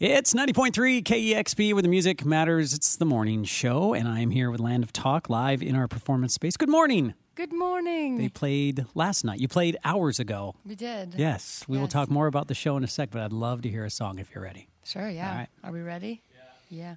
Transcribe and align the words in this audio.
It's 0.00 0.32
90.3 0.32 1.02
KEXP 1.02 1.72
where 1.72 1.82
the 1.82 1.88
music 1.88 2.24
matters. 2.24 2.72
It's 2.72 2.94
the 2.94 3.04
morning 3.04 3.42
show, 3.42 3.94
and 3.94 4.06
I'm 4.06 4.30
here 4.30 4.48
with 4.48 4.60
Land 4.60 4.84
of 4.84 4.92
Talk 4.92 5.28
live 5.28 5.60
in 5.60 5.74
our 5.74 5.88
performance 5.88 6.34
space. 6.34 6.56
Good 6.56 6.68
morning. 6.68 7.14
Good 7.34 7.52
morning. 7.52 8.16
They 8.16 8.28
played 8.28 8.86
last 8.94 9.24
night. 9.24 9.40
You 9.40 9.48
played 9.48 9.76
hours 9.84 10.20
ago. 10.20 10.54
we 10.64 10.76
did. 10.76 11.14
Yes, 11.16 11.64
we 11.66 11.78
will 11.78 11.88
talk 11.88 12.10
more 12.10 12.28
about 12.28 12.46
the 12.46 12.54
show 12.54 12.76
in 12.76 12.84
a 12.84 12.86
sec, 12.86 13.10
but 13.10 13.22
I'd 13.22 13.32
love 13.32 13.62
to 13.62 13.68
hear 13.68 13.84
a 13.84 13.90
song 13.90 14.20
if 14.20 14.32
you're 14.32 14.44
ready. 14.44 14.68
Sure, 14.84 15.08
yeah. 15.08 15.30
All 15.30 15.36
right. 15.36 15.48
Are 15.64 15.72
we 15.72 15.80
ready? 15.80 16.22
Yeah. 16.70 16.94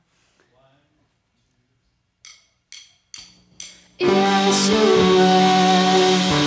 Yes, 3.98 4.70
you 4.70 6.41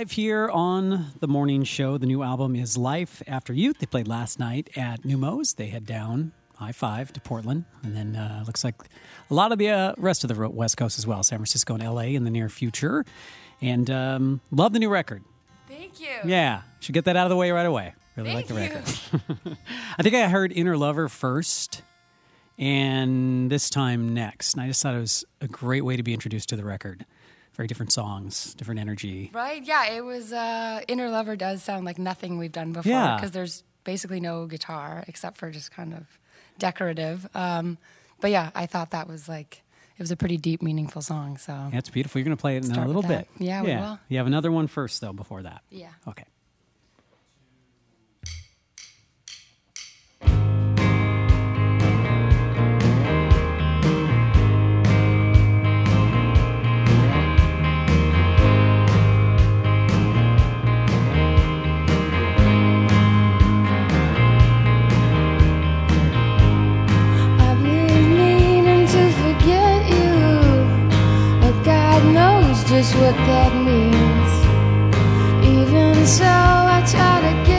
live 0.00 0.12
here 0.12 0.48
on 0.48 1.12
the 1.20 1.28
morning 1.28 1.62
show. 1.62 1.98
The 1.98 2.06
new 2.06 2.22
album 2.22 2.56
is 2.56 2.74
Life 2.78 3.22
After 3.26 3.52
Youth. 3.52 3.80
They 3.80 3.86
played 3.86 4.08
last 4.08 4.38
night 4.38 4.70
at 4.74 5.02
Neumos. 5.02 5.56
They 5.56 5.66
head 5.66 5.84
down 5.84 6.32
I 6.58 6.72
5 6.72 7.12
to 7.12 7.20
Portland. 7.20 7.66
And 7.82 7.94
then 7.94 8.16
uh, 8.16 8.42
looks 8.46 8.64
like 8.64 8.76
a 9.30 9.34
lot 9.34 9.52
of 9.52 9.58
the 9.58 9.68
uh, 9.68 9.92
rest 9.98 10.24
of 10.24 10.28
the 10.34 10.48
West 10.48 10.78
Coast 10.78 10.98
as 10.98 11.06
well 11.06 11.22
San 11.22 11.36
Francisco 11.36 11.74
and 11.74 11.82
LA 11.82 12.14
in 12.14 12.24
the 12.24 12.30
near 12.30 12.48
future. 12.48 13.04
And 13.60 13.90
um, 13.90 14.40
love 14.50 14.72
the 14.72 14.78
new 14.78 14.88
record. 14.88 15.22
Thank 15.68 16.00
you. 16.00 16.16
Yeah, 16.24 16.62
should 16.80 16.94
get 16.94 17.04
that 17.04 17.16
out 17.16 17.26
of 17.26 17.30
the 17.30 17.36
way 17.36 17.50
right 17.50 17.66
away. 17.66 17.92
Really 18.16 18.32
like 18.32 18.46
Thank 18.46 18.72
the 18.72 19.34
record. 19.34 19.58
I 19.98 20.02
think 20.02 20.14
I 20.14 20.28
heard 20.28 20.50
Inner 20.50 20.78
Lover 20.78 21.10
first 21.10 21.82
and 22.58 23.50
this 23.50 23.68
time 23.68 24.14
next. 24.14 24.54
And 24.54 24.62
I 24.62 24.66
just 24.66 24.82
thought 24.82 24.94
it 24.94 25.00
was 25.00 25.26
a 25.42 25.46
great 25.46 25.84
way 25.84 25.98
to 25.98 26.02
be 26.02 26.14
introduced 26.14 26.48
to 26.48 26.56
the 26.56 26.64
record. 26.64 27.04
Very 27.54 27.66
different 27.66 27.92
songs, 27.92 28.54
different 28.54 28.80
energy. 28.80 29.30
Right? 29.32 29.62
Yeah, 29.62 29.90
it 29.92 30.04
was 30.04 30.32
uh 30.32 30.80
Inner 30.88 31.10
Lover 31.10 31.36
does 31.36 31.62
sound 31.62 31.84
like 31.84 31.98
nothing 31.98 32.38
we've 32.38 32.52
done 32.52 32.72
before 32.72 32.90
Yeah. 32.90 33.16
because 33.16 33.32
there's 33.32 33.64
basically 33.84 34.20
no 34.20 34.46
guitar 34.46 35.04
except 35.08 35.36
for 35.36 35.50
just 35.50 35.70
kind 35.70 35.92
of 35.94 36.06
decorative. 36.58 37.28
Um 37.34 37.78
but 38.20 38.30
yeah, 38.30 38.50
I 38.54 38.66
thought 38.66 38.90
that 38.90 39.08
was 39.08 39.28
like 39.28 39.62
it 39.96 40.02
was 40.02 40.10
a 40.10 40.16
pretty 40.16 40.38
deep 40.38 40.62
meaningful 40.62 41.02
song, 41.02 41.36
so 41.36 41.52
Yeah, 41.52 41.78
it's 41.78 41.90
beautiful. 41.90 42.18
You're 42.18 42.24
going 42.24 42.36
to 42.36 42.40
play 42.40 42.56
it 42.56 42.64
in 42.64 42.72
a 42.74 42.86
little 42.86 43.02
bit. 43.02 43.28
Yeah, 43.38 43.60
we 43.62 43.68
will. 43.74 43.98
You 44.08 44.16
have 44.16 44.26
another 44.26 44.50
one 44.50 44.66
first, 44.66 44.98
though, 45.02 45.12
before 45.12 45.42
that. 45.42 45.60
yeah. 45.68 45.90
Okay. 46.08 46.24
Knows 72.80 72.94
what 72.94 73.14
that 73.14 73.52
means. 73.68 74.32
Even 75.44 76.06
so, 76.06 76.24
I 76.24 76.82
try 76.90 77.16
to 77.26 77.49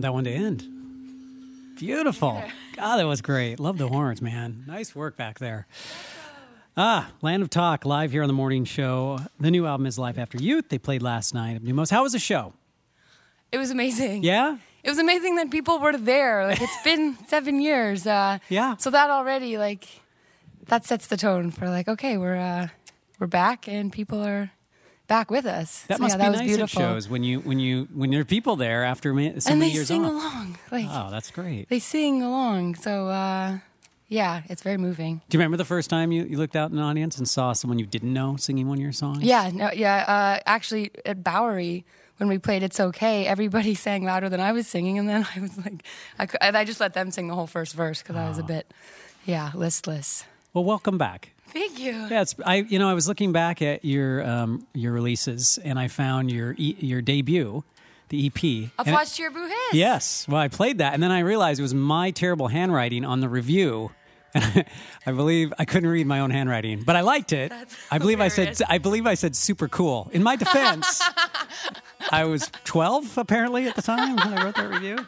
want 0.00 0.02
that 0.02 0.12
one 0.14 0.24
to 0.24 0.30
end. 0.30 0.64
Beautiful. 1.78 2.42
God, 2.76 2.96
that 2.96 3.06
was 3.06 3.20
great. 3.20 3.60
Love 3.60 3.76
the 3.78 3.88
horns, 3.88 4.22
man. 4.22 4.64
Nice 4.66 4.94
work 4.94 5.16
back 5.16 5.38
there. 5.38 5.66
Ah, 6.76 7.10
Land 7.20 7.42
of 7.42 7.50
Talk 7.50 7.84
live 7.84 8.12
here 8.12 8.22
on 8.22 8.28
the 8.28 8.32
morning 8.34 8.64
show. 8.64 9.18
The 9.38 9.50
new 9.50 9.66
album 9.66 9.86
is 9.86 9.98
Life 9.98 10.18
After 10.18 10.38
Youth. 10.38 10.68
They 10.70 10.78
played 10.78 11.02
last 11.02 11.34
night 11.34 11.56
at 11.56 11.62
Neumos. 11.62 11.90
How 11.90 12.02
was 12.02 12.12
the 12.12 12.18
show? 12.18 12.54
It 13.52 13.58
was 13.58 13.70
amazing. 13.70 14.22
Yeah? 14.22 14.56
It 14.82 14.88
was 14.88 14.98
amazing 14.98 15.36
that 15.36 15.50
people 15.50 15.78
were 15.78 15.96
there. 15.96 16.46
Like 16.46 16.62
it's 16.62 16.82
been 16.82 17.18
seven 17.28 17.60
years. 17.60 18.06
Uh, 18.06 18.38
Yeah. 18.48 18.76
So 18.76 18.88
that 18.90 19.10
already 19.10 19.58
like 19.58 19.86
that 20.68 20.86
sets 20.86 21.08
the 21.08 21.16
tone 21.18 21.50
for 21.50 21.68
like 21.68 21.88
okay 21.88 22.16
we're 22.16 22.36
uh, 22.36 22.68
we're 23.18 23.26
back 23.26 23.68
and 23.68 23.92
people 23.92 24.22
are 24.24 24.50
back 25.10 25.30
with 25.30 25.44
us. 25.44 25.82
That 25.88 25.98
So, 25.98 26.02
must 26.04 26.14
yeah, 26.18 26.24
be 26.28 26.32
that 26.32 26.38
nice 26.38 26.46
beautiful. 26.46 26.80
shows 26.80 27.08
when 27.08 27.22
you 27.22 27.40
when 27.40 27.58
you 27.58 27.88
when 27.92 28.10
there 28.10 28.20
are 28.20 28.24
people 28.24 28.56
there 28.56 28.84
after 28.84 29.10
so 29.40 29.50
and 29.52 29.60
they 29.60 29.74
sing 29.74 30.04
off. 30.06 30.10
along. 30.12 30.58
Like 30.70 30.86
Oh, 30.88 31.08
that's 31.10 31.30
great. 31.30 31.68
they 31.68 31.80
sing 31.80 32.22
along. 32.22 32.76
So 32.76 33.08
uh, 33.08 33.58
yeah, 34.08 34.42
it's 34.48 34.62
very 34.62 34.76
moving. 34.78 35.20
Do 35.28 35.36
you 35.36 35.40
remember 35.40 35.56
the 35.56 35.64
first 35.64 35.90
time 35.90 36.10
you, 36.12 36.24
you 36.24 36.38
looked 36.38 36.56
out 36.56 36.70
in 36.70 36.78
an 36.78 36.84
audience 36.84 37.18
and 37.18 37.28
saw 37.28 37.52
someone 37.52 37.78
you 37.78 37.86
didn't 37.86 38.12
know 38.12 38.36
singing 38.36 38.66
one 38.68 38.78
of 38.78 38.82
your 38.82 38.92
songs? 38.92 39.22
Yeah, 39.22 39.50
no, 39.52 39.70
yeah. 39.72 40.04
Uh, 40.08 40.40
actually, 40.46 40.90
at 41.04 41.22
Bowery, 41.22 41.84
when 42.18 42.28
we 42.28 42.38
played 42.38 42.62
"It's 42.62 42.80
Okay," 42.80 43.26
everybody 43.26 43.74
sang 43.86 44.04
louder 44.04 44.28
than 44.28 44.40
I 44.40 44.52
was 44.52 44.66
singing, 44.66 44.98
and 44.98 45.08
then 45.08 45.26
I 45.36 45.40
was 45.40 45.56
like, 45.58 45.84
I, 46.18 46.26
I 46.60 46.64
just 46.64 46.80
let 46.80 46.94
them 46.94 47.10
sing 47.10 47.28
the 47.28 47.34
whole 47.34 47.46
first 47.48 47.74
verse 47.74 48.00
because 48.02 48.16
I 48.16 48.28
was 48.28 48.38
a 48.38 48.42
bit, 48.44 48.72
yeah, 49.26 49.50
listless. 49.54 50.24
Well, 50.54 50.64
welcome 50.64 50.98
back. 50.98 51.30
Thank 51.52 51.78
you. 51.78 51.92
Yeah, 51.92 52.22
it's 52.22 52.34
I. 52.44 52.56
You 52.56 52.78
know, 52.78 52.88
I 52.88 52.94
was 52.94 53.08
looking 53.08 53.32
back 53.32 53.60
at 53.62 53.84
your 53.84 54.24
um, 54.26 54.66
your 54.74 54.92
releases, 54.92 55.58
and 55.64 55.78
I 55.78 55.88
found 55.88 56.30
your 56.30 56.54
e- 56.56 56.76
your 56.80 57.02
debut, 57.02 57.64
the 58.08 58.26
EP. 58.26 58.42
and 58.42 58.64
it- 58.64 58.70
Applause 58.78 59.16
Cheer 59.16 59.30
Boo 59.30 59.46
Hiss. 59.46 59.56
Yes. 59.72 60.26
Well, 60.28 60.40
I 60.40 60.48
played 60.48 60.78
that, 60.78 60.94
and 60.94 61.02
then 61.02 61.10
I 61.10 61.20
realized 61.20 61.58
it 61.58 61.62
was 61.62 61.74
my 61.74 62.10
terrible 62.10 62.48
handwriting 62.48 63.04
on 63.04 63.20
the 63.20 63.28
review. 63.28 63.90
I 65.06 65.12
believe 65.12 65.52
I 65.58 65.64
couldn't 65.64 65.88
read 65.88 66.06
my 66.06 66.20
own 66.20 66.30
handwriting, 66.30 66.82
but 66.82 66.96
I 66.96 67.00
liked 67.00 67.32
it. 67.32 67.50
That's 67.50 67.76
I 67.90 67.98
believe 67.98 68.20
I 68.20 68.28
said 68.28 68.56
I 68.68 68.78
believe 68.78 69.06
I 69.06 69.14
said 69.14 69.34
super 69.34 69.68
cool. 69.68 70.08
In 70.12 70.22
my 70.22 70.36
defense, 70.36 71.02
I 72.12 72.24
was 72.24 72.50
12 72.64 73.18
apparently 73.18 73.66
at 73.66 73.74
the 73.76 73.82
time 73.82 74.16
when 74.16 74.38
I 74.38 74.44
wrote 74.44 74.54
that 74.56 74.68
review. 74.70 74.98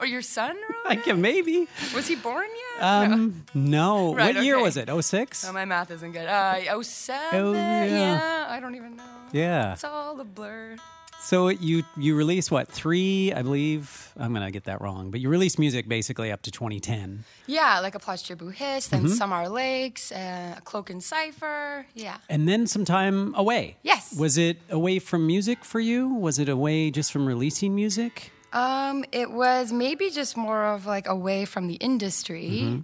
Or 0.00 0.06
your 0.06 0.22
son 0.22 0.56
wrote 0.56 0.86
I 0.86 0.94
it? 0.94 1.04
can 1.04 1.20
maybe. 1.20 1.68
Was 1.94 2.08
he 2.08 2.16
born 2.16 2.46
yet? 2.76 2.82
Um, 2.84 3.44
no. 3.54 4.14
Right, 4.14 4.34
what 4.34 4.44
year 4.44 4.60
was 4.60 4.76
it? 4.76 4.88
06? 4.88 5.44
No, 5.44 5.52
my 5.52 5.64
math 5.64 5.90
isn't 5.92 6.12
good. 6.12 6.26
Uh, 6.26 6.82
07? 6.82 7.28
Oh, 7.32 7.52
yeah. 7.52 7.84
yeah. 7.84 8.46
I 8.48 8.58
don't 8.60 8.74
even 8.74 8.96
know. 8.96 9.04
yeah. 9.32 9.72
It's 9.74 9.84
all 9.84 10.18
a 10.20 10.24
blur. 10.24 10.76
So 11.22 11.48
you 11.48 11.84
you 11.96 12.16
released 12.16 12.50
what 12.50 12.68
three? 12.68 13.32
I 13.32 13.42
believe 13.42 14.12
I'm 14.18 14.32
gonna 14.34 14.50
get 14.50 14.64
that 14.64 14.80
wrong, 14.80 15.10
but 15.10 15.20
you 15.20 15.28
released 15.28 15.58
music 15.58 15.88
basically 15.88 16.32
up 16.32 16.42
to 16.42 16.50
2010, 16.50 17.24
Yeah, 17.46 17.78
like 17.80 17.94
your 18.28 18.36
boo 18.36 18.48
hiss, 18.48 18.88
then 18.88 19.04
Mm-hmm. 19.04 19.14
Some 19.14 19.32
Are 19.32 19.48
Lakes, 19.48 20.10
uh, 20.12 20.58
Cloak 20.64 20.90
and 20.90 21.02
Cipher. 21.02 21.86
Yeah. 21.94 22.16
and 22.28 22.48
then 22.48 22.66
some 22.66 22.84
time 22.84 23.34
away. 23.36 23.76
Yes. 23.82 24.14
Was 24.18 24.36
it 24.36 24.58
away 24.68 24.98
from 24.98 25.26
music 25.26 25.64
for 25.64 25.80
you? 25.80 26.08
Was 26.12 26.38
it 26.38 26.48
away 26.48 26.90
just 26.90 27.12
from 27.12 27.24
releasing 27.26 27.74
music? 27.74 28.32
Um, 28.52 29.04
it 29.12 29.30
was 29.30 29.72
maybe 29.72 30.10
just 30.10 30.36
more 30.36 30.66
of 30.74 30.86
like 30.86 31.06
away 31.08 31.44
from 31.46 31.68
the 31.68 31.74
industry, 31.76 32.82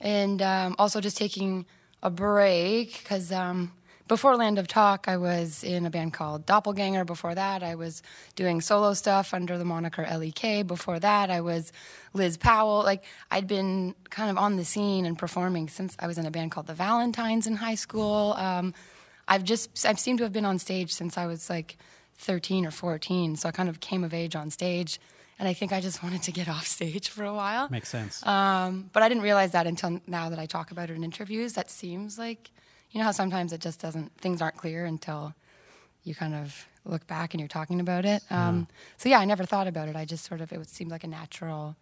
and 0.00 0.42
um, 0.42 0.74
also 0.78 1.00
just 1.00 1.16
taking 1.16 1.64
a 2.02 2.10
break 2.10 2.98
because 3.02 3.30
um, 3.32 3.72
before 4.08 4.36
Land 4.36 4.58
of 4.58 4.68
Talk, 4.68 5.06
I 5.08 5.16
was 5.16 5.64
in 5.64 5.86
a 5.86 5.90
band 5.90 6.12
called 6.12 6.46
Doppelganger. 6.46 7.04
Before 7.04 7.34
that, 7.34 7.62
I 7.62 7.74
was 7.74 8.02
doing 8.34 8.60
solo 8.60 8.94
stuff 8.94 9.32
under 9.32 9.58
the 9.58 9.64
moniker 9.64 10.02
LEK. 10.02 10.66
Before 10.66 10.98
that, 10.98 11.30
I 11.30 11.40
was 11.40 11.72
Liz 12.12 12.36
Powell. 12.36 12.82
Like 12.82 13.04
I'd 13.30 13.46
been 13.46 13.94
kind 14.10 14.30
of 14.30 14.38
on 14.38 14.56
the 14.56 14.64
scene 14.64 15.06
and 15.06 15.18
performing 15.18 15.68
since 15.68 15.96
I 15.98 16.06
was 16.06 16.18
in 16.18 16.26
a 16.26 16.30
band 16.30 16.50
called 16.50 16.66
the 16.66 16.74
Valentines 16.74 17.46
in 17.46 17.56
high 17.56 17.76
school. 17.76 18.34
Um, 18.36 18.74
I've 19.28 19.44
just 19.44 19.86
I've 19.86 19.98
seemed 19.98 20.18
to 20.18 20.24
have 20.24 20.32
been 20.32 20.44
on 20.44 20.58
stage 20.58 20.92
since 20.92 21.16
I 21.16 21.26
was 21.26 21.48
like 21.48 21.76
13 22.18 22.66
or 22.66 22.70
14. 22.70 23.36
So 23.36 23.48
I 23.48 23.52
kind 23.52 23.68
of 23.68 23.80
came 23.80 24.04
of 24.04 24.14
age 24.14 24.36
on 24.36 24.50
stage. 24.50 25.00
And 25.38 25.48
I 25.48 25.54
think 25.54 25.72
I 25.72 25.80
just 25.80 26.02
wanted 26.04 26.22
to 26.22 26.32
get 26.32 26.48
off 26.48 26.66
stage 26.66 27.08
for 27.08 27.24
a 27.24 27.34
while. 27.34 27.68
Makes 27.70 27.88
sense. 27.88 28.24
Um, 28.26 28.90
but 28.92 29.02
I 29.02 29.08
didn't 29.08 29.24
realize 29.24 29.52
that 29.52 29.66
until 29.66 30.00
now 30.06 30.28
that 30.30 30.38
I 30.38 30.46
talk 30.46 30.70
about 30.70 30.90
it 30.90 30.94
in 30.94 31.04
interviews. 31.04 31.54
That 31.54 31.70
seems 31.70 32.18
like, 32.18 32.50
you 32.92 32.98
know 32.98 33.04
how 33.06 33.12
sometimes 33.12 33.52
it 33.52 33.60
just 33.60 33.80
doesn't, 33.80 34.12
things 34.20 34.40
aren't 34.40 34.56
clear 34.56 34.84
until 34.84 35.34
you 36.04 36.14
kind 36.14 36.34
of 36.34 36.66
look 36.84 37.06
back 37.06 37.32
and 37.34 37.40
you're 37.40 37.48
talking 37.48 37.80
about 37.80 38.04
it. 38.04 38.22
Um, 38.30 38.66
So 38.98 39.08
yeah, 39.08 39.18
I 39.18 39.24
never 39.24 39.44
thought 39.44 39.66
about 39.66 39.88
it. 39.88 39.96
I 39.96 40.04
just 40.04 40.24
sort 40.24 40.40
of, 40.40 40.52
it 40.52 40.68
seemed 40.68 40.90
like 40.90 41.04
a 41.04 41.08
natural 41.08 41.76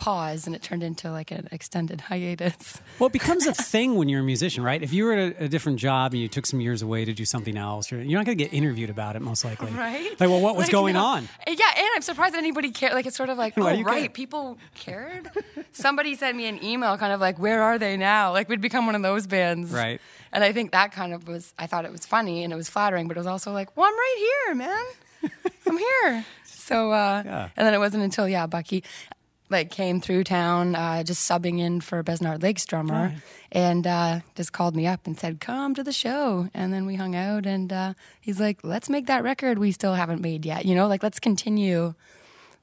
pause 0.00 0.46
and 0.46 0.56
it 0.56 0.62
turned 0.62 0.82
into 0.82 1.10
like 1.12 1.30
an 1.30 1.46
extended 1.52 2.00
hiatus. 2.08 2.80
well, 2.98 3.08
it 3.08 3.12
becomes 3.12 3.46
a 3.46 3.52
thing 3.54 3.94
when 3.96 4.08
you're 4.08 4.20
a 4.20 4.24
musician, 4.24 4.64
right? 4.64 4.82
If 4.82 4.92
you 4.92 5.04
were 5.04 5.12
at 5.12 5.18
a, 5.40 5.44
a 5.44 5.48
different 5.48 5.78
job 5.78 6.12
and 6.14 6.20
you 6.22 6.26
took 6.26 6.46
some 6.46 6.60
years 6.60 6.80
away 6.82 7.04
to 7.04 7.12
do 7.12 7.24
something 7.24 7.56
else, 7.56 7.90
you're, 7.90 8.00
you're 8.00 8.18
not 8.18 8.24
going 8.26 8.36
to 8.36 8.42
get 8.44 8.52
interviewed 8.54 8.88
about 8.90 9.14
it, 9.14 9.20
most 9.20 9.44
likely. 9.44 9.70
Right? 9.70 10.18
Like, 10.18 10.28
well, 10.30 10.40
what 10.40 10.56
was 10.56 10.64
Like, 10.64 10.72
going 10.72 10.94
no. 10.94 11.04
on? 11.04 11.28
Yeah, 11.46 11.54
and 11.76 11.86
I'm 11.94 12.02
surprised 12.02 12.34
that 12.34 12.38
anybody 12.38 12.70
cared. 12.70 12.94
Like, 12.94 13.06
it's 13.06 13.16
sort 13.16 13.28
of 13.28 13.36
like, 13.38 13.54
oh, 13.58 13.62
right, 13.62 13.84
care? 13.86 14.08
people 14.08 14.58
cared. 14.74 15.30
Somebody 15.72 16.14
sent 16.16 16.36
me 16.36 16.46
an 16.46 16.64
email, 16.64 16.96
kind 16.98 17.12
of 17.12 17.20
like, 17.20 17.38
where 17.38 17.62
are 17.62 17.78
they 17.78 17.96
now? 17.96 18.32
Like, 18.32 18.48
we'd 18.48 18.60
become 18.62 18.86
one 18.86 18.94
of 18.94 19.02
those 19.02 19.26
bands. 19.26 19.70
Right. 19.70 20.00
And 20.32 20.42
I 20.42 20.52
think 20.52 20.72
that 20.72 20.92
kind 20.92 21.12
of 21.12 21.28
was, 21.28 21.52
I 21.58 21.66
thought 21.66 21.84
it 21.84 21.92
was 21.92 22.06
funny 22.06 22.42
and 22.44 22.52
it 22.52 22.56
was 22.56 22.68
flattering, 22.68 23.06
but 23.08 23.16
it 23.16 23.20
was 23.20 23.26
also 23.26 23.52
like, 23.52 23.76
well, 23.76 23.86
I'm 23.86 23.94
right 23.94 24.16
here, 24.46 24.54
man. 24.54 24.84
I'm 25.66 25.76
here. 25.78 26.24
So, 26.44 26.92
uh, 26.92 27.22
Yeah. 27.24 27.48
and 27.56 27.66
then 27.66 27.74
it 27.74 27.78
wasn't 27.78 28.04
until, 28.04 28.28
yeah, 28.28 28.46
Bucky 28.46 28.84
like 29.50 29.70
came 29.70 30.00
through 30.00 30.24
town, 30.24 30.74
uh, 30.74 31.02
just 31.02 31.28
subbing 31.28 31.58
in 31.58 31.80
for 31.80 32.02
Besnard 32.02 32.42
Lakes 32.42 32.64
drummer, 32.64 32.94
Right. 33.08 33.18
and 33.52 33.86
uh, 33.86 34.20
just 34.36 34.52
called 34.52 34.76
me 34.76 34.86
up 34.86 35.06
and 35.06 35.18
said, 35.18 35.40
"Come 35.40 35.74
to 35.74 35.82
the 35.82 35.92
show." 35.92 36.48
And 36.54 36.72
then 36.72 36.86
we 36.86 36.94
hung 36.94 37.14
out, 37.16 37.46
and 37.46 37.72
uh, 37.72 37.94
he's 38.20 38.38
like, 38.40 38.60
"Let's 38.62 38.88
make 38.88 39.06
that 39.06 39.22
record 39.22 39.58
we 39.58 39.72
still 39.72 39.94
haven't 39.94 40.20
made 40.22 40.46
yet." 40.46 40.64
You 40.64 40.74
know, 40.74 40.86
like 40.86 41.02
let's 41.02 41.18
continue 41.20 41.94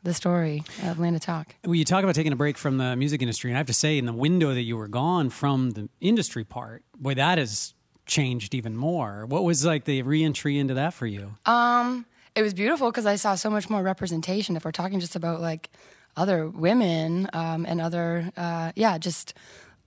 the 0.04 0.14
story 0.14 0.64
of 0.84 1.00
Land 1.00 1.16
of 1.16 1.22
Talk. 1.22 1.56
Well, 1.66 1.76
you 1.76 1.84
talk 1.84 2.04
about 2.04 2.16
taking 2.16 2.32
a 2.32 2.36
break 2.38 2.58
from 2.58 2.78
the 2.78 2.96
music 2.96 3.22
industry, 3.22 3.50
and 3.52 3.58
I 3.58 3.60
have 3.60 3.68
to 3.68 3.74
say, 3.74 3.98
in 3.98 4.06
the 4.06 4.14
window 4.14 4.54
that 4.54 4.62
you 4.62 4.78
were 4.78 4.88
gone 4.88 5.30
from 5.30 5.72
the 5.72 5.90
industry 6.00 6.44
part, 6.46 6.84
boy, 6.98 7.16
that 7.16 7.38
has 7.38 7.74
changed 8.06 8.54
even 8.56 8.78
more. 8.78 9.26
What 9.26 9.44
was 9.44 9.66
like 9.66 9.84
the 9.84 10.02
reentry 10.04 10.58
into 10.58 10.76
that 10.76 10.94
for 10.94 11.06
you? 11.08 11.34
Um, 11.46 12.06
it 12.36 12.42
was 12.44 12.54
beautiful 12.54 12.90
because 12.90 13.06
I 13.06 13.16
saw 13.18 13.36
so 13.36 13.50
much 13.50 13.70
more 13.70 13.82
representation. 13.84 14.56
If 14.56 14.64
we're 14.64 14.72
talking 14.72 15.02
just 15.02 15.16
about 15.18 15.42
like 15.42 15.70
other 16.18 16.50
women 16.50 17.30
um, 17.32 17.66
and 17.66 17.80
other, 17.80 18.32
uh, 18.36 18.72
yeah, 18.76 18.98
just 18.98 19.34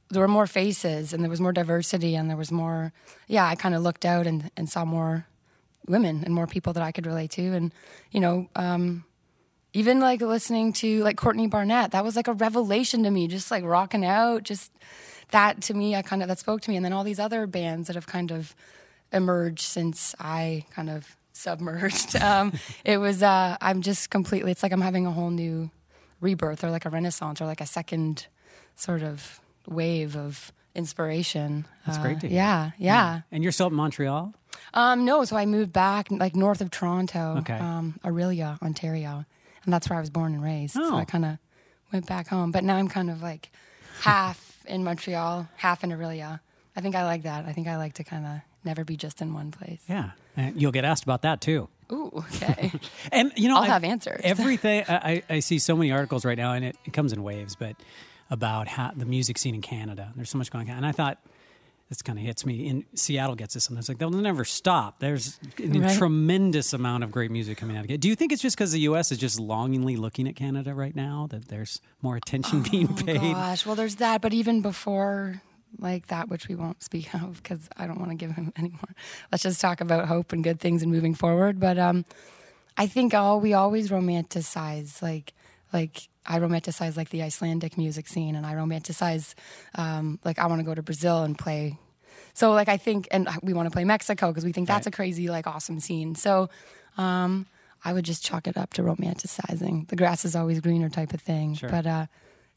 there 0.09 0.23
were 0.23 0.29
more 0.29 0.47
faces 0.47 1.13
and 1.13 1.23
there 1.23 1.31
was 1.31 1.41
more 1.41 1.53
diversity 1.53 2.15
and 2.15 2.31
there 2.31 2.37
was 2.37 2.51
more. 2.51 2.93
Yeah, 3.29 3.47
I 3.47 3.55
kind 3.57 3.75
of 3.75 3.83
looked 3.83 4.07
out 4.07 4.27
and, 4.27 4.51
and 4.57 4.69
saw 4.69 4.85
more 4.85 5.27
women 5.87 6.23
and 6.25 6.33
more 6.33 6.47
people 6.47 6.73
that 6.73 6.83
I 6.83 6.93
could 6.93 7.07
relate 7.07 7.33
to, 7.33 7.43
and 7.43 7.73
you 8.11 8.21
know. 8.21 8.49
Um, 8.57 9.05
even 9.73 10.01
like 10.01 10.21
listening 10.21 10.73
to 10.73 11.01
like 11.05 11.17
Courtney 11.17 11.47
Barnett, 11.47 11.93
that 11.93 12.03
was 12.03 12.17
like 12.17 12.27
a 12.27 12.33
revelation 12.33 13.05
to 13.05 13.11
me. 13.11 13.29
Just 13.29 13.53
like 13.53 13.63
rocking 13.63 14.05
out, 14.05 14.43
just 14.43 14.73
that 15.31 15.63
to 15.63 15.75
me, 15.75 15.95
I 15.95 16.03
kind 16.03 16.23
of 16.23 16.29
that 16.29 16.41
spoke 16.41 16.61
to 16.63 16.71
me. 16.71 16.77
And 16.77 16.85
then 16.85 16.93
all 16.93 17.05
these 17.05 17.21
other 17.21 17.47
bands 17.47 17.87
that 17.87 17.95
have 17.95 18.09
kind 18.09 18.33
of 18.33 18.55
emerged 19.13 19.61
since 19.61 20.15
I 20.19 20.65
kind 20.71 20.91
of 20.91 21.17
submerged. 21.33 22.17
Um, 22.21 22.53
it 22.85 22.99
was 22.99 23.23
uh, 23.23 23.57
I'm 23.61 23.81
just 23.83 24.11
completely. 24.11 24.51
It's 24.51 24.63
like 24.63 24.73
I'm 24.73 24.81
having 24.81 25.07
a 25.07 25.13
whole 25.13 25.31
new 25.31 25.71
rebirth, 26.21 26.63
or 26.65 26.71
like 26.71 26.85
a 26.85 26.91
renaissance, 26.91 27.41
or 27.41 27.47
like 27.47 27.61
a 27.61 27.67
second 27.67 28.27
sort 28.77 29.03
of 29.03 29.41
wave 29.67 30.17
of 30.17 30.53
inspiration. 30.75 31.67
That's 31.87 31.99
Uh, 31.99 32.03
great 32.03 32.21
to 32.21 32.29
hear. 32.29 32.37
Yeah, 32.37 32.71
yeah. 32.79 33.21
And 33.33 33.43
you're 33.43 33.53
still 33.53 33.67
at 33.67 33.73
Montreal? 33.73 34.33
Um, 34.75 35.05
no, 35.05 35.25
so 35.25 35.37
I 35.37 35.47
moved 35.47 35.73
back 35.73 36.11
like 36.11 36.35
north 36.37 36.61
of 36.61 36.71
Toronto, 36.71 37.37
Okay. 37.39 37.55
um, 37.59 37.99
Orillia, 38.05 38.61
Ontario, 38.63 39.25
and 39.65 39.73
that's 39.73 39.89
where 39.89 39.97
I 39.99 40.01
was 40.01 40.11
born 40.11 40.35
and 40.35 40.43
raised. 40.43 40.75
So 40.75 40.95
Oh. 40.95 40.97
I 40.97 41.05
kind 41.05 41.25
of 41.25 41.39
went 41.93 42.07
back 42.07 42.29
home, 42.29 42.51
but 42.53 42.63
now 42.65 42.77
I'm 42.77 42.89
kind 42.89 43.11
of 43.11 43.23
like 43.23 43.51
half 44.03 44.63
in 44.67 44.85
Montreal, 44.85 45.49
half 45.57 45.83
in 45.85 45.91
Orillia. 45.91 46.41
I 46.77 46.81
think 46.81 46.95
I 46.95 47.05
like 47.05 47.23
that. 47.25 47.47
I 47.47 47.53
think 47.53 47.67
I 47.67 47.77
like 47.77 47.95
to 47.95 48.05
kind 48.05 48.25
of 48.27 48.41
never 48.65 48.85
be 48.85 48.97
just 48.97 49.21
in 49.21 49.35
one 49.35 49.51
place. 49.51 49.83
Yeah. 49.89 50.11
And 50.37 50.61
you'll 50.61 50.73
get 50.73 50.85
asked 50.85 51.03
about 51.03 51.23
that 51.23 51.41
too. 51.41 51.69
Ooh, 51.93 52.25
okay. 52.35 52.73
And 53.13 53.33
you 53.37 53.49
know, 53.49 53.57
I'll 53.57 53.63
I- 53.63 53.69
have 53.69 53.85
answers. 53.85 54.21
Everything 54.25 54.85
I, 54.89 55.23
I 55.29 55.41
see 55.41 55.59
so 55.59 55.77
many 55.77 55.91
articles 55.93 56.25
right 56.25 56.39
now, 56.39 56.53
and 56.53 56.65
it, 56.65 56.77
it 56.85 56.93
comes 56.93 57.13
in 57.13 57.23
waves, 57.23 57.57
but 57.57 57.77
about 58.31 58.69
how 58.69 58.93
the 58.97 59.05
music 59.07 59.39
scene 59.39 59.55
in 59.55 59.61
Canada. 59.63 60.13
There's 60.15 60.31
so 60.31 60.39
much 60.39 60.51
going 60.51 60.71
on, 60.71 60.77
and 60.77 60.87
I 60.87 60.93
thought 60.93 61.19
this 61.89 62.03
kind 62.03 62.17
of 62.17 62.25
hits 62.25 62.47
me. 62.47 62.69
In 62.69 62.85
Seattle 62.95 63.35
gets 63.35 63.55
this 63.55 63.65
sometimes 63.65 63.89
like 63.89 63.99
they'll 63.99 64.11
never 64.11 64.45
stop. 64.45 65.01
There's 65.01 65.41
a 65.59 65.67
Right. 65.67 65.99
tremendous 65.99 66.73
amount 66.73 67.03
of 67.03 67.11
great 67.11 67.33
music 67.33 67.59
coming 67.59 67.77
out 67.77 67.81
of 67.81 67.87
Canada. 67.89 67.99
Do 68.03 68.09
you 68.09 68.15
think 68.15 68.31
it's 68.31 68.41
just 68.41 68.57
because 68.57 68.71
the 68.71 68.79
U.S. 68.83 69.11
is 69.11 69.19
just 69.19 69.41
longingly 69.41 69.97
looking 69.97 70.29
at 70.29 70.37
Canada 70.37 70.73
right 70.73 70.95
now 70.95 71.27
that 71.31 71.49
there's 71.49 71.81
more 72.03 72.15
attention 72.15 72.63
oh, 72.65 72.71
being 72.71 72.95
paid? 72.95 73.17
Oh, 73.19 73.33
Gosh, 73.33 73.67
well, 73.67 73.75
there's 73.75 73.97
that, 73.97 74.21
but 74.21 74.33
even 74.33 74.61
before 74.63 75.43
like 75.79 76.09
that, 76.09 76.29
which 76.29 76.49
we 76.49 76.55
won't 76.55 76.83
speak 76.83 77.15
of 77.23 77.43
because 77.43 77.69
I 77.77 77.87
don't 77.87 77.99
want 77.99 78.11
to 78.11 78.17
give 78.17 78.33
him 78.33 78.53
any 78.57 78.71
more. 78.71 78.95
Let's 79.31 79.43
just 79.43 79.61
talk 79.61 79.81
about 79.81 80.09
hope 80.09 80.33
and 80.33 80.43
good 80.45 80.61
things 80.61 80.83
and 80.83 80.91
moving 80.93 81.15
forward. 81.15 81.61
But 81.61 81.79
um, 81.79 82.05
I 82.77 82.87
think 82.87 83.15
all 83.15 83.41
we 83.41 83.55
always 83.55 83.91
romanticize 83.91 85.01
like 85.03 85.33
like 85.73 86.09
I 86.27 86.39
romanticize 86.39 86.97
like 86.97 87.11
the 87.11 87.23
Icelandic 87.23 87.79
music 87.79 88.07
scene, 88.09 88.35
and 88.35 88.45
I 88.45 88.55
romanticize 88.55 89.35
um, 89.77 90.19
like 90.25 90.39
I 90.39 90.47
want 90.47 90.61
to 90.61 90.65
go 90.65 90.75
to 90.75 90.83
Brazil 90.83 91.23
and 91.23 91.39
play. 91.39 91.79
So 92.35 92.53
like 92.53 92.69
I 92.69 92.77
think, 92.77 93.09
and 93.11 93.29
we 93.43 93.53
want 93.53 93.67
to 93.67 93.71
play 93.71 93.85
Mexico 93.85 94.29
because 94.29 94.45
we 94.45 94.53
think 94.53 94.69
that's 94.69 94.87
Right. 94.87 94.95
a 94.95 94.97
crazy 94.97 95.29
like 95.29 95.47
awesome 95.47 95.81
scene. 95.81 96.15
So 96.15 96.49
um, 96.99 97.47
I 97.85 97.93
would 97.93 98.05
just 98.05 98.25
chalk 98.25 98.47
it 98.47 98.57
up 98.57 98.73
to 98.75 98.83
romanticizing. 98.83 99.89
The 99.89 99.97
grass 99.97 100.25
is 100.25 100.37
always 100.37 100.61
greener 100.61 100.89
type 100.89 101.13
of 101.15 101.21
thing. 101.21 101.55
Sure. 101.55 101.69
But 101.71 102.09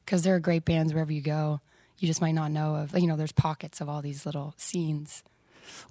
because 0.05 0.23
there 0.23 0.35
are 0.35 0.39
great 0.39 0.65
bands 0.65 0.93
wherever 0.93 1.11
you 1.11 1.21
go, 1.21 1.61
you 1.99 2.07
just 2.07 2.21
might 2.21 2.33
not 2.33 2.51
know 2.51 2.75
of. 2.75 2.97
You 2.97 3.07
know, 3.07 3.15
there's 3.15 3.31
pockets 3.31 3.81
of 3.81 3.87
all 3.89 4.01
these 4.01 4.25
little 4.25 4.53
scenes. 4.57 5.23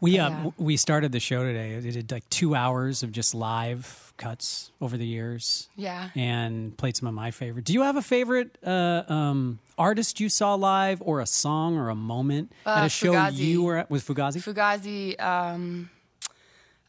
We 0.01 0.19
uh, 0.19 0.29
Yeah. 0.29 0.35
w- 0.37 0.53
we 0.59 0.77
started 0.77 1.13
the 1.13 1.21
show 1.21 1.43
today. 1.45 1.73
It 1.75 1.93
did 1.93 2.13
like 2.13 2.29
two 2.29 2.55
hours 2.55 3.03
of 3.03 3.11
just 3.13 3.35
live 3.35 4.13
cuts 4.19 4.71
over 4.81 4.99
the 4.99 5.07
years, 5.07 5.69
Yeah. 5.77 6.11
and 6.15 6.77
played 6.77 6.97
some 6.97 7.09
of 7.09 7.15
my 7.15 7.31
favorite. 7.31 7.65
Do 7.65 7.73
you 7.73 7.83
have 7.83 7.97
a 7.97 8.03
favorite 8.03 8.59
uh, 8.65 9.03
um, 9.09 9.59
artist 9.79 10.21
you 10.21 10.29
saw 10.29 10.55
live, 10.55 11.01
or 11.03 11.21
a 11.21 11.27
song, 11.27 11.77
or 11.79 11.89
a 11.89 11.95
moment 11.95 12.53
at 12.67 12.83
Uh, 12.83 12.87
a 12.87 12.89
show 12.91 13.13
Fugazi. 13.15 13.37
you 13.39 13.63
were 13.63 13.79
at? 13.79 13.91
Was 13.91 14.05
Fugazi? 14.05 14.43
Fugazi, 14.43 15.21
um, 15.21 15.89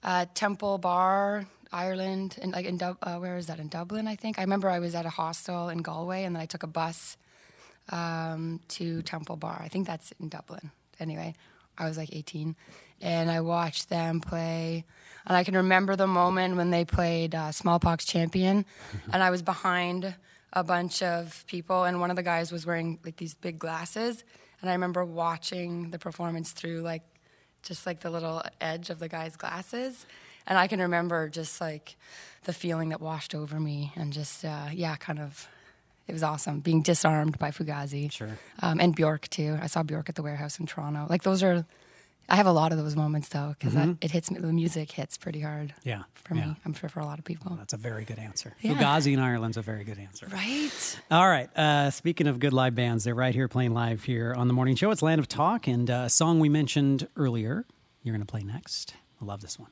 uh, 0.03 0.25
Temple 0.35 0.77
Bar, 0.77 1.45
Ireland, 1.71 2.37
and 2.41 2.51
like 2.51 2.65
in 2.65 2.77
Dub- 2.77 2.97
uh, 3.01 3.17
where 3.17 3.37
is 3.37 3.47
that 3.47 3.59
in 3.59 3.69
Dublin? 3.69 4.07
I 4.07 4.15
think 4.17 4.37
I 4.37 4.41
remember 4.41 4.69
I 4.69 4.79
was 4.79 4.93
at 4.93 5.05
a 5.05 5.09
hostel 5.09 5.69
in 5.69 5.79
Galway, 5.79 6.23
and 6.25 6.35
then 6.35 6.41
I 6.41 6.45
took 6.45 6.63
a 6.63 6.67
bus 6.67 7.15
um, 7.89 8.59
to 8.69 9.01
Temple 9.01 9.35
Bar. 9.35 9.59
I 9.63 9.67
think 9.67 9.87
that's 9.87 10.11
in 10.19 10.29
Dublin. 10.29 10.71
Anyway, 10.99 11.35
I 11.77 11.87
was 11.87 11.97
like 11.97 12.09
18, 12.13 12.55
and 13.01 13.29
I 13.29 13.41
watched 13.41 13.89
them 13.89 14.21
play. 14.21 14.85
And 15.25 15.35
I 15.37 15.43
can 15.43 15.55
remember 15.55 15.95
the 15.95 16.07
moment 16.07 16.55
when 16.55 16.69
they 16.69 16.85
played 16.85 17.33
uh, 17.35 17.51
Smallpox 17.51 18.05
Champion, 18.05 18.65
and 19.13 19.23
I 19.23 19.29
was 19.29 19.41
behind 19.41 20.15
a 20.51 20.63
bunch 20.63 21.01
of 21.01 21.43
people, 21.47 21.83
and 21.83 21.99
one 21.99 22.09
of 22.09 22.15
the 22.15 22.23
guys 22.23 22.51
was 22.51 22.65
wearing 22.65 22.99
like 23.03 23.17
these 23.17 23.33
big 23.33 23.57
glasses, 23.59 24.23
and 24.61 24.69
I 24.69 24.73
remember 24.73 25.03
watching 25.03 25.91
the 25.91 25.99
performance 25.99 26.51
through 26.51 26.81
like 26.81 27.03
just 27.63 27.85
like 27.85 28.01
the 28.01 28.09
little 28.09 28.43
edge 28.61 28.89
of 28.89 28.99
the 28.99 29.09
guy's 29.09 29.35
glasses. 29.35 30.05
And 30.45 30.57
I 30.57 30.67
can 30.67 30.81
remember 30.81 31.29
just 31.29 31.59
like 31.61 31.95
the 32.43 32.53
feeling 32.53 32.89
that 32.89 33.01
washed 33.01 33.33
over 33.33 33.59
me 33.59 33.93
and 33.95 34.11
just, 34.13 34.43
uh, 34.45 34.67
yeah, 34.71 34.95
kind 34.97 35.19
of, 35.19 35.47
it 36.07 36.13
was 36.13 36.23
awesome 36.23 36.59
being 36.59 36.81
disarmed 36.81 37.37
by 37.39 37.51
Fugazi. 37.51 38.11
Sure. 38.11 38.29
Um, 38.61 38.79
and 38.79 38.95
Bjork 38.95 39.27
too. 39.29 39.57
I 39.61 39.67
saw 39.67 39.83
Bjork 39.83 40.09
at 40.09 40.15
the 40.15 40.23
warehouse 40.23 40.59
in 40.59 40.65
Toronto. 40.65 41.07
Like 41.09 41.23
those 41.23 41.43
are, 41.43 41.65
I 42.29 42.35
have 42.37 42.45
a 42.45 42.51
lot 42.51 42.71
of 42.71 42.77
those 42.77 42.95
moments 42.95 43.29
though, 43.29 43.55
because 43.57 43.75
it 44.01 44.11
hits 44.11 44.31
me, 44.31 44.39
the 44.39 44.51
music 44.53 44.91
hits 44.91 45.17
pretty 45.17 45.41
hard 45.41 45.73
Yeah, 45.83 46.03
for 46.15 46.35
yeah. 46.35 46.47
me. 46.47 46.55
I'm 46.65 46.73
sure 46.73 46.87
for 46.89 46.99
a 47.01 47.05
lot 47.05 47.19
of 47.19 47.25
people. 47.25 47.55
That's 47.57 47.73
a 47.73 47.77
very 47.77 48.05
good 48.05 48.19
answer. 48.19 48.53
Yeah. 48.61 48.73
Fugazi 48.73 49.13
in 49.13 49.19
Ireland's 49.19 49.57
a 49.57 49.61
very 49.61 49.83
good 49.83 49.97
answer. 49.99 50.27
Right? 50.31 50.99
All 51.11 51.27
right. 51.27 51.49
Uh, 51.57 51.89
speaking 51.91 52.27
of 52.27 52.39
good 52.39 52.53
live 52.53 52.75
bands, 52.75 53.03
they're 53.03 53.15
right 53.15 53.33
here 53.35 53.47
playing 53.47 53.73
live 53.73 54.03
here 54.03 54.33
on 54.37 54.47
the 54.47 54.53
morning 54.53 54.75
show. 54.75 54.91
It's 54.91 55.01
Land 55.01 55.19
of 55.19 55.27
Talk, 55.27 55.67
and 55.67 55.89
uh, 55.89 56.03
a 56.05 56.09
song 56.09 56.39
we 56.39 56.49
mentioned 56.49 57.07
earlier. 57.17 57.65
You're 58.03 58.13
going 58.15 58.25
to 58.25 58.31
play 58.31 58.43
next. 58.43 58.93
I 59.21 59.25
love 59.25 59.41
this 59.41 59.57
one. 59.59 59.69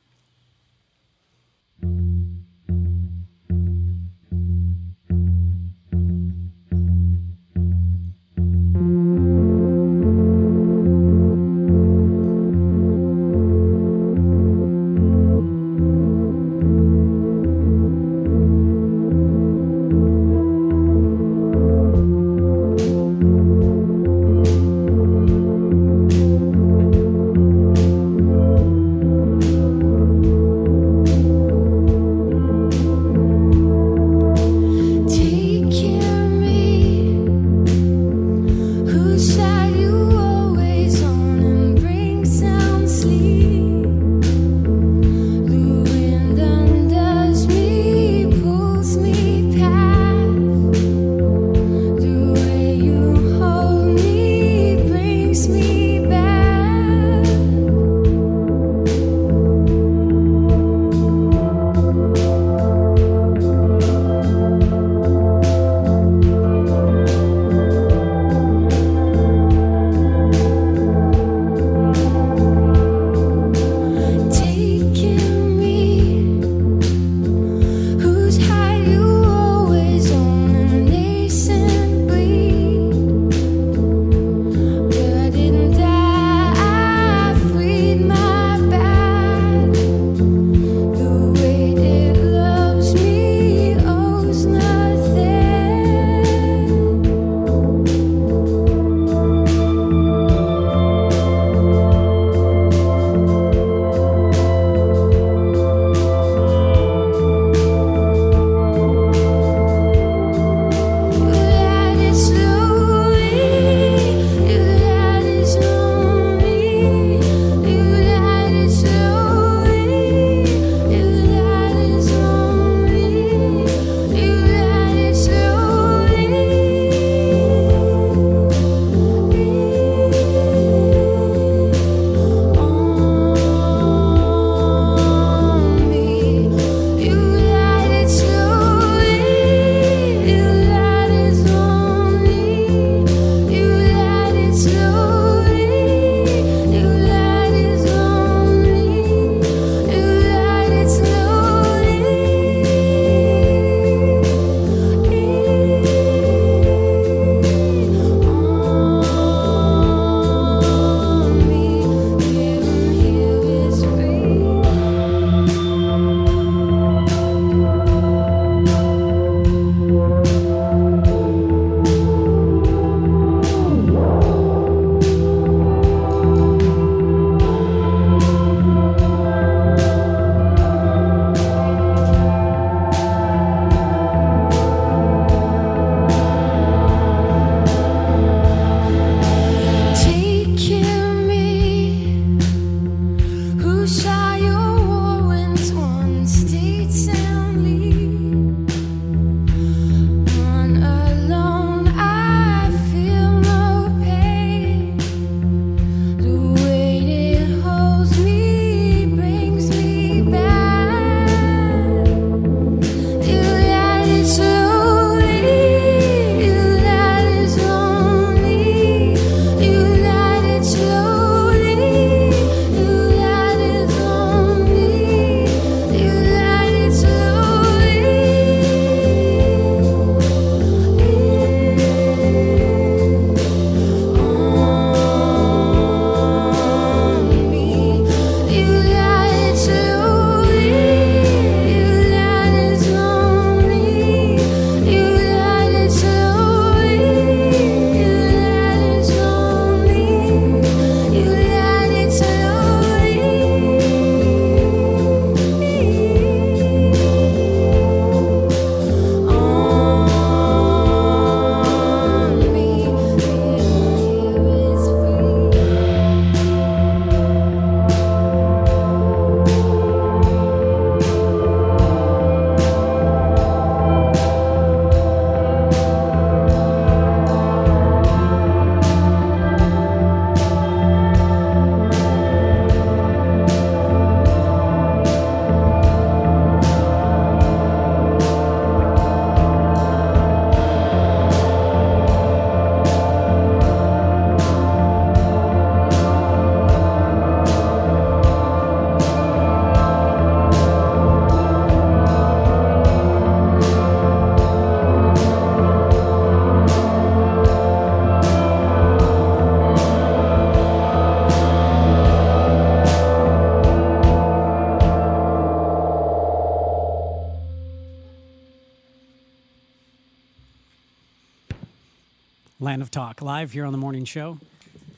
Talk 322.92 323.22
live 323.22 323.52
here 323.52 323.64
on 323.64 323.72
the 323.72 323.78
morning 323.78 324.04
show. 324.04 324.38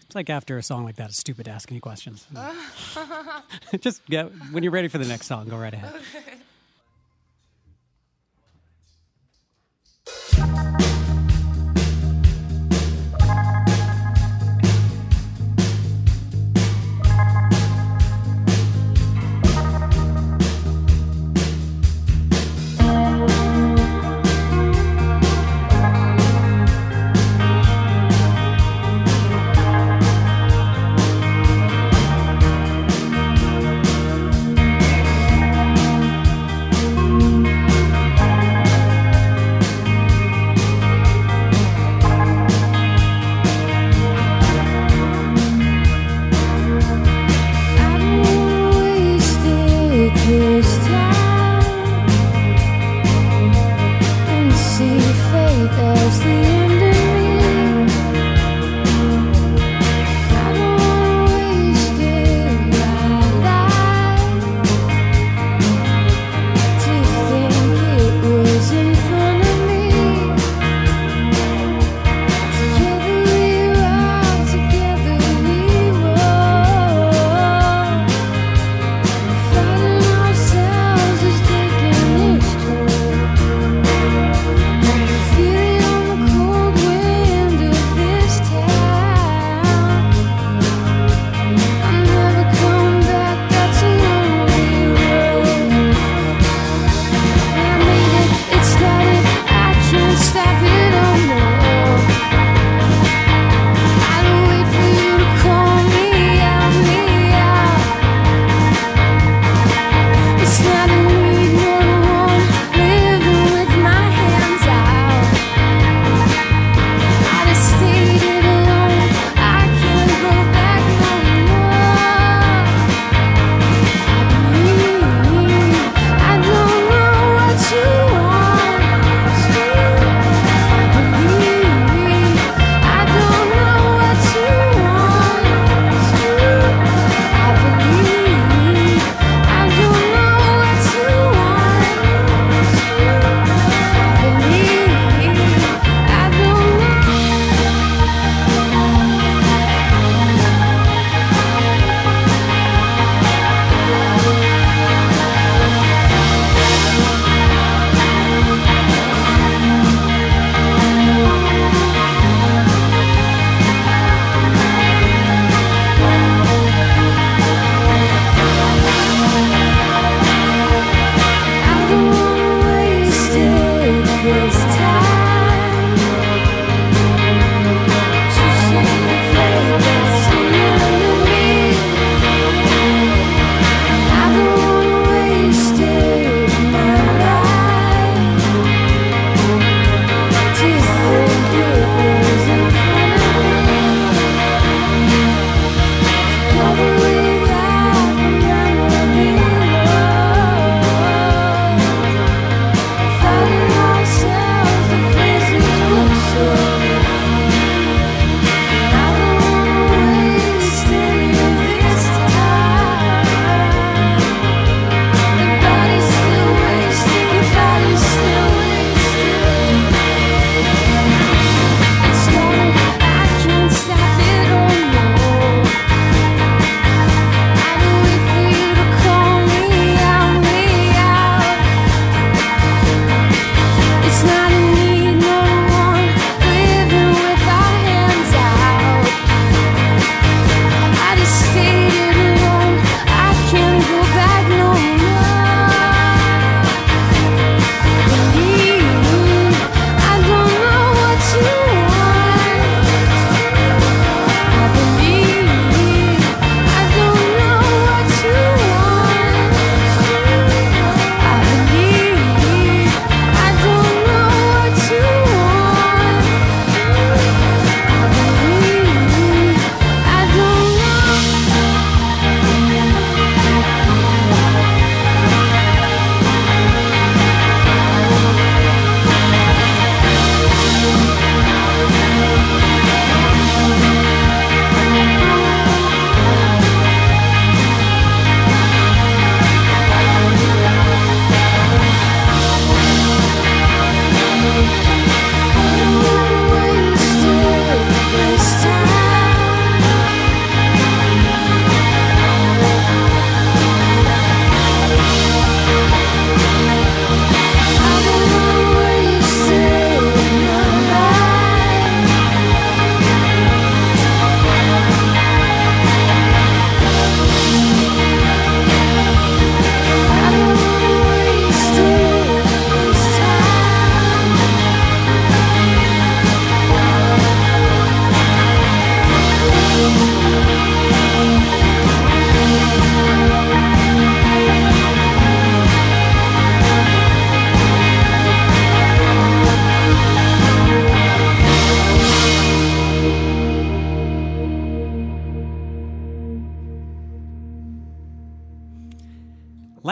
It's 0.02 0.16
like 0.16 0.28
after 0.28 0.58
a 0.58 0.64
song 0.64 0.84
like 0.84 0.96
that, 0.96 1.10
it's 1.10 1.18
stupid 1.18 1.44
to 1.44 1.52
ask 1.52 1.70
any 1.70 1.78
questions. 1.78 2.26
Just 3.80 4.04
get 4.06 4.32
when 4.50 4.64
you're 4.64 4.72
ready 4.72 4.88
for 4.88 4.98
the 4.98 5.06
next 5.06 5.26
song, 5.26 5.48
go 5.48 5.56
right 5.56 5.72
ahead. 5.72 5.94
Thank 6.12 6.23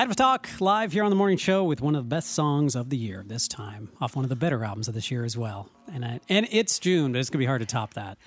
Land 0.02 0.10
of 0.10 0.16
Talk 0.16 0.48
live 0.60 0.90
here 0.90 1.04
on 1.04 1.10
the 1.10 1.16
morning 1.16 1.38
show 1.38 1.62
with 1.62 1.80
one 1.80 1.94
of 1.94 2.02
the 2.02 2.08
best 2.08 2.30
songs 2.30 2.74
of 2.74 2.90
the 2.90 2.96
year 2.96 3.22
this 3.24 3.46
time, 3.46 3.88
off 4.00 4.16
one 4.16 4.24
of 4.24 4.30
the 4.30 4.34
better 4.34 4.64
albums 4.64 4.88
of 4.88 4.94
this 4.94 5.12
year 5.12 5.24
as 5.24 5.38
well. 5.38 5.70
And 5.94 6.04
I, 6.04 6.18
and 6.28 6.48
it's 6.50 6.80
June, 6.80 7.12
but 7.12 7.20
it's 7.20 7.30
gonna 7.30 7.38
be 7.38 7.46
hard 7.46 7.60
to 7.60 7.66
top 7.66 7.94
that. 7.94 8.18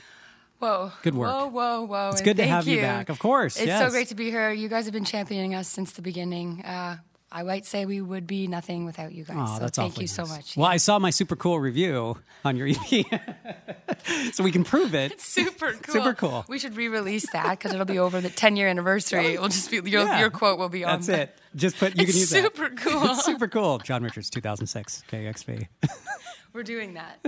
Whoa. 0.60 0.94
Good 1.02 1.16
work. 1.16 1.30
Whoa, 1.30 1.48
whoa, 1.48 1.82
whoa. 1.86 2.10
It's 2.12 2.22
and 2.22 2.26
good 2.26 2.38
to 2.38 2.48
have 2.48 2.66
you 2.66 2.80
back. 2.80 3.10
Of 3.10 3.20
course, 3.20 3.58
It's 3.58 3.66
yes. 3.66 3.84
so 3.84 3.90
great 3.90 4.08
to 4.08 4.16
be 4.16 4.32
here. 4.32 4.54
You 4.54 4.70
guys 4.70 4.86
have 4.86 4.94
been 4.94 5.04
championing 5.04 5.54
us 5.54 5.68
since 5.68 5.92
the 5.92 6.02
beginning. 6.02 6.64
Uh, 6.64 6.96
I 7.36 7.44
might 7.44 7.66
say 7.66 7.86
we 7.86 8.00
would 8.00 8.26
be 8.28 8.48
nothing 8.48 8.86
without 8.86 9.12
you 9.12 9.26
guys. 9.26 9.36
Oh, 9.38 9.54
so 9.56 9.60
that's 9.60 9.78
thank 9.78 10.00
you 10.00 10.08
so 10.08 10.26
much. 10.26 10.56
Well, 10.56 10.68
I 10.68 10.78
saw 10.78 11.00
my 11.00 11.10
super 11.10 11.36
cool 11.36 11.60
review 11.60 12.16
on 12.46 12.56
your 12.56 12.70
EP, 12.70 13.06
so 14.34 14.42
we 14.42 14.54
can 14.54 14.64
prove 14.64 14.96
it. 14.96 15.20
Super 15.36 15.74
cool. 15.74 15.94
Super 15.94 16.14
cool. 16.14 16.46
We 16.48 16.60
should 16.60 16.78
re-release 16.78 17.30
that 17.32 17.50
because 17.50 17.74
it'll 17.74 17.86
be 17.86 18.00
over 18.00 18.22
the 18.22 18.30
10 18.30 18.56
year 18.56 18.70
anniversary. 18.70 19.34
It 19.34 19.42
will 19.42 19.50
just 19.50 19.70
be 19.70 19.78
your, 19.78 20.04
Yeah. 20.06 20.20
your 20.22 20.30
quote 20.30 20.58
will 20.58 20.70
be 20.70 20.86
on. 20.86 20.94
That's 20.94 21.08
the- 21.08 21.22
it. 21.24 21.38
Just 21.58 21.78
put. 21.78 21.98
You 21.98 22.04
It's 22.04 22.12
can 22.12 22.20
use 22.22 22.30
super 22.30 22.70
that. 22.70 22.78
cool. 22.82 23.04
It's 23.12 23.26
super 23.26 23.48
cool. 23.50 23.80
John 23.80 24.02
Richards, 24.04 24.30
2006, 24.30 25.04
KXP. 25.12 25.68
We're 26.54 26.64
doing 26.64 26.94
that. 26.94 27.20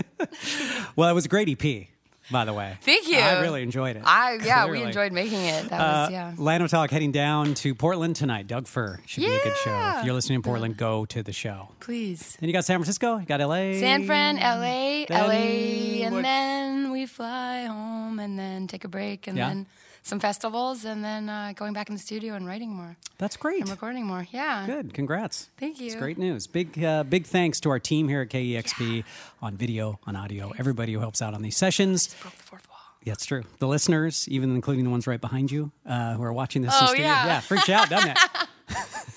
well, 0.95 1.09
it 1.09 1.13
was 1.13 1.25
a 1.25 1.29
great 1.29 1.49
EP, 1.49 1.87
by 2.31 2.45
the 2.45 2.53
way. 2.53 2.77
Thank 2.81 3.07
you. 3.07 3.17
I 3.17 3.39
really 3.41 3.63
enjoyed 3.63 3.95
it. 3.95 4.03
I 4.05 4.39
yeah, 4.43 4.67
we 4.69 4.81
enjoyed 4.89 5.11
making 5.13 5.41
it. 5.41 5.69
That 5.69 5.79
Uh, 5.79 5.83
was 6.03 6.11
yeah. 6.11 6.33
Land 6.37 6.63
of 6.63 6.69
Talk 6.69 6.89
heading 6.91 7.11
down 7.11 7.53
to 7.55 7.73
Portland 7.75 8.15
tonight. 8.15 8.47
Doug 8.47 8.67
Fir 8.67 8.99
should 9.05 9.21
be 9.21 9.27
a 9.33 9.43
good 9.43 9.55
show. 9.63 9.93
If 9.99 10.05
you're 10.05 10.13
listening 10.13 10.37
in 10.37 10.41
Portland, 10.41 10.77
go 10.77 11.05
to 11.05 11.23
the 11.23 11.33
show. 11.33 11.69
Please. 11.79 12.37
Then 12.39 12.49
you 12.49 12.53
got 12.53 12.65
San 12.65 12.77
Francisco, 12.79 13.17
you 13.17 13.25
got 13.25 13.39
LA. 13.39 13.73
San 13.79 14.05
Fran, 14.05 14.37
LA, 14.37 15.05
Then 15.07 15.27
LA, 15.27 16.05
and 16.05 16.15
what- 16.15 16.23
then 16.23 16.91
we 16.91 17.05
fly 17.05 17.65
home 17.65 18.19
and 18.19 18.37
then 18.37 18.67
take 18.67 18.83
a 18.83 18.87
break 18.89 19.27
and 19.27 19.37
Yeah. 19.37 19.49
then 19.49 19.67
some 20.07 20.19
festivals 20.19 20.85
and 20.85 21.03
then 21.03 21.29
uh, 21.29 21.53
going 21.55 21.73
back 21.73 21.89
in 21.89 21.95
the 21.95 22.01
studio 22.01 22.33
and 22.35 22.47
writing 22.47 22.69
more 22.69 22.95
That's 23.17 23.37
great. 23.37 23.61
and 23.61 23.69
recording 23.69 24.05
more. 24.05 24.25
Yeah. 24.31 24.65
Good. 24.65 24.93
Congrats. 24.93 25.49
Thank 25.57 25.79
you. 25.79 25.87
It's 25.87 25.95
great 25.95 26.17
news. 26.17 26.47
Big, 26.47 26.83
uh, 26.83 27.03
big 27.03 27.25
thanks 27.25 27.59
to 27.61 27.69
our 27.69 27.79
team 27.79 28.07
here 28.07 28.21
at 28.21 28.29
KEXP 28.29 29.03
on 29.41 29.57
video, 29.57 29.99
on 30.07 30.15
audio, 30.15 30.53
everybody 30.57 30.93
who 30.93 30.99
helps 30.99 31.21
out 31.21 31.33
on 31.33 31.41
these 31.41 31.57
sessions. 31.57 32.15
Broke 32.21 32.35
the 32.37 32.43
fourth 32.43 32.67
wall. 32.69 32.77
Yeah, 33.03 33.13
it's 33.13 33.25
true. 33.25 33.43
The 33.59 33.67
listeners, 33.67 34.27
even 34.29 34.55
including 34.55 34.85
the 34.85 34.89
ones 34.89 35.07
right 35.07 35.21
behind 35.21 35.51
you 35.51 35.71
uh, 35.85 36.15
who 36.15 36.23
are 36.23 36.33
watching 36.33 36.61
this 36.61 36.73
Oh, 36.79 36.93
yeah. 36.93 37.25
Yeah, 37.25 37.39
freaks 37.41 37.69
out, 37.69 37.89
doesn't 37.89 38.11
it? 38.11 38.17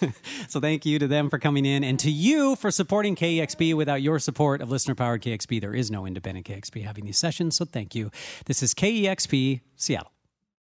so 0.48 0.60
thank 0.60 0.86
you 0.86 0.98
to 0.98 1.08
them 1.08 1.28
for 1.28 1.38
coming 1.38 1.66
in 1.66 1.82
and 1.84 1.98
to 2.00 2.10
you 2.10 2.56
for 2.56 2.70
supporting 2.70 3.16
KEXP. 3.16 3.74
Without 3.74 4.00
your 4.02 4.18
support 4.18 4.60
of 4.60 4.70
listener 4.70 4.94
powered 4.94 5.22
KEXP, 5.22 5.60
there 5.60 5.74
is 5.74 5.90
no 5.90 6.06
independent 6.06 6.46
KEXP 6.46 6.84
having 6.84 7.04
these 7.04 7.18
sessions. 7.18 7.56
So 7.56 7.64
thank 7.64 7.94
you. 7.94 8.10
This 8.46 8.62
is 8.62 8.74
KEXP 8.74 9.60
Seattle. 9.76 10.12